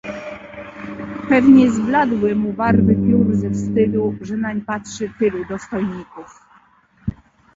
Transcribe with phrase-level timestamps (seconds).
[1.29, 6.41] "Pewnie zbladły mu barwy piór ze wstydu, że nań patrzy tylu dostojników."